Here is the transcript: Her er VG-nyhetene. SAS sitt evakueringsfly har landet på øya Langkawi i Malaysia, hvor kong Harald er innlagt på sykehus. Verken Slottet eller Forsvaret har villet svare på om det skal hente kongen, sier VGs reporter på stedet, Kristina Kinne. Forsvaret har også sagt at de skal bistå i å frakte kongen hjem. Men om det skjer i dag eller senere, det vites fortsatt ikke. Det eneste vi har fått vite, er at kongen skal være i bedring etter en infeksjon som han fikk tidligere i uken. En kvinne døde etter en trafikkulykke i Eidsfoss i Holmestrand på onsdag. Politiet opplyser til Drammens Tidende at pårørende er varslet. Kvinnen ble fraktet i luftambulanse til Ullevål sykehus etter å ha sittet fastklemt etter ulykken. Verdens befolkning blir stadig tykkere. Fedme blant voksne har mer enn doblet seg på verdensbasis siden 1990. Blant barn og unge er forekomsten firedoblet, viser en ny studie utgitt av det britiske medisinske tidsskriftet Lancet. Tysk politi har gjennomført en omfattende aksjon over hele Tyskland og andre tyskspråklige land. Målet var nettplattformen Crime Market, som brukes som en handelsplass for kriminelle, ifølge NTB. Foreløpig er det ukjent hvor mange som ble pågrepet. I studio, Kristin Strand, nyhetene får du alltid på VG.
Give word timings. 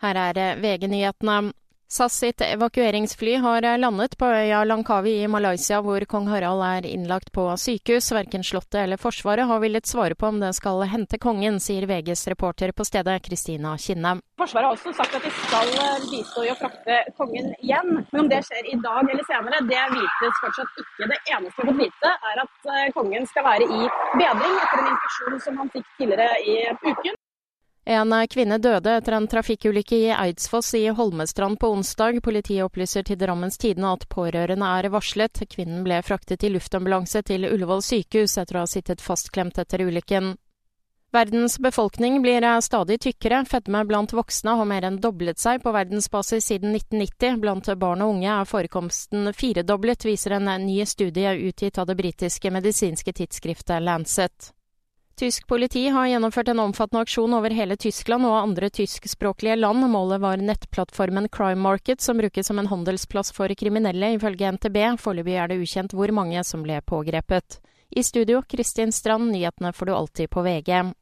Her 0.00 0.16
er 0.16 0.60
VG-nyhetene. 0.60 1.52
SAS 1.90 2.14
sitt 2.22 2.40
evakueringsfly 2.40 3.32
har 3.42 3.64
landet 3.78 4.12
på 4.18 4.24
øya 4.30 4.60
Langkawi 4.64 5.16
i 5.24 5.28
Malaysia, 5.28 5.80
hvor 5.82 6.04
kong 6.06 6.28
Harald 6.30 6.62
er 6.62 6.86
innlagt 6.86 7.32
på 7.34 7.48
sykehus. 7.58 8.12
Verken 8.14 8.44
Slottet 8.46 8.78
eller 8.84 8.96
Forsvaret 8.96 9.48
har 9.50 9.58
villet 9.58 9.90
svare 9.90 10.14
på 10.14 10.28
om 10.30 10.38
det 10.38 10.52
skal 10.54 10.84
hente 10.86 11.18
kongen, 11.18 11.58
sier 11.58 11.88
VGs 11.90 12.28
reporter 12.30 12.70
på 12.70 12.86
stedet, 12.86 13.18
Kristina 13.26 13.74
Kinne. 13.74 14.20
Forsvaret 14.38 14.70
har 14.70 14.78
også 14.78 14.94
sagt 14.94 15.18
at 15.18 15.26
de 15.26 15.32
skal 15.40 15.72
bistå 16.12 16.44
i 16.46 16.52
å 16.54 16.58
frakte 16.60 17.00
kongen 17.18 17.50
hjem. 17.58 17.90
Men 18.12 18.22
om 18.22 18.30
det 18.30 18.44
skjer 18.46 18.70
i 18.70 18.78
dag 18.86 19.10
eller 19.10 19.26
senere, 19.32 19.64
det 19.72 19.86
vites 19.96 20.44
fortsatt 20.44 20.84
ikke. 20.84 21.08
Det 21.10 21.18
eneste 21.34 21.56
vi 21.58 21.72
har 21.72 21.72
fått 21.72 21.82
vite, 21.82 22.14
er 22.30 22.44
at 22.46 22.70
kongen 23.00 23.26
skal 23.34 23.50
være 23.50 23.66
i 23.66 23.90
bedring 24.14 24.60
etter 24.62 24.84
en 24.84 24.92
infeksjon 24.94 25.42
som 25.48 25.58
han 25.64 25.74
fikk 25.74 25.90
tidligere 25.98 26.38
i 26.46 26.60
uken. 26.86 27.19
En 27.88 28.12
kvinne 28.28 28.58
døde 28.60 28.92
etter 28.98 29.14
en 29.16 29.26
trafikkulykke 29.28 29.96
i 29.96 30.10
Eidsfoss 30.12 30.74
i 30.74 30.82
Holmestrand 30.88 31.58
på 31.58 31.70
onsdag. 31.72 32.20
Politiet 32.22 32.64
opplyser 32.64 33.02
til 33.02 33.18
Drammens 33.18 33.58
Tidende 33.58 33.94
at 33.96 34.04
pårørende 34.08 34.66
er 34.66 34.90
varslet. 34.92 35.40
Kvinnen 35.48 35.82
ble 35.86 36.02
fraktet 36.04 36.44
i 36.44 36.52
luftambulanse 36.52 37.22
til 37.22 37.48
Ullevål 37.48 37.82
sykehus 37.82 38.36
etter 38.38 38.60
å 38.60 38.66
ha 38.66 38.70
sittet 38.70 39.00
fastklemt 39.00 39.58
etter 39.58 39.86
ulykken. 39.88 40.34
Verdens 41.10 41.58
befolkning 41.58 42.20
blir 42.22 42.44
stadig 42.62 43.00
tykkere. 43.00 43.40
Fedme 43.44 43.82
blant 43.84 44.12
voksne 44.12 44.54
har 44.60 44.68
mer 44.68 44.86
enn 44.86 45.00
doblet 45.02 45.40
seg 45.42 45.64
på 45.64 45.72
verdensbasis 45.74 46.52
siden 46.52 46.76
1990. 46.76 47.40
Blant 47.42 47.72
barn 47.80 48.04
og 48.04 48.14
unge 48.14 48.30
er 48.30 48.46
forekomsten 48.46 49.32
firedoblet, 49.34 50.06
viser 50.06 50.36
en 50.36 50.52
ny 50.62 50.84
studie 50.86 51.34
utgitt 51.48 51.82
av 51.82 51.90
det 51.90 51.98
britiske 51.98 52.54
medisinske 52.54 53.12
tidsskriftet 53.12 53.82
Lancet. 53.82 54.52
Tysk 55.20 55.46
politi 55.46 55.88
har 55.88 56.06
gjennomført 56.06 56.48
en 56.48 56.62
omfattende 56.62 57.02
aksjon 57.04 57.34
over 57.36 57.52
hele 57.52 57.74
Tyskland 57.76 58.24
og 58.24 58.38
andre 58.38 58.70
tyskspråklige 58.72 59.58
land. 59.58 59.84
Målet 59.92 60.22
var 60.22 60.40
nettplattformen 60.40 61.26
Crime 61.28 61.60
Market, 61.60 62.00
som 62.00 62.16
brukes 62.16 62.48
som 62.48 62.58
en 62.58 62.70
handelsplass 62.70 63.28
for 63.36 63.52
kriminelle, 63.52 64.14
ifølge 64.16 64.48
NTB. 64.56 64.78
Foreløpig 65.02 65.34
er 65.36 65.52
det 65.52 65.58
ukjent 65.60 65.92
hvor 65.92 66.08
mange 66.16 66.40
som 66.48 66.64
ble 66.64 66.80
pågrepet. 66.80 67.58
I 67.92 68.00
studio, 68.00 68.40
Kristin 68.48 68.96
Strand, 68.96 69.28
nyhetene 69.34 69.74
får 69.76 69.90
du 69.90 69.92
alltid 69.92 70.30
på 70.32 70.40
VG. 70.46 70.94